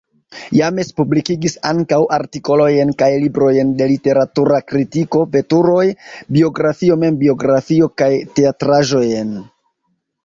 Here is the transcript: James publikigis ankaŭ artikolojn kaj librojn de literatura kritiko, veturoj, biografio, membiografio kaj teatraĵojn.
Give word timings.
James 0.59 0.87
publikigis 0.99 1.55
ankaŭ 1.71 1.99
artikolojn 2.17 2.93
kaj 3.01 3.09
librojn 3.25 3.75
de 3.81 3.89
literatura 3.91 4.61
kritiko, 4.73 5.21
veturoj, 5.37 5.85
biografio, 6.39 6.99
membiografio 7.05 7.91
kaj 8.03 8.09
teatraĵojn. 8.41 9.33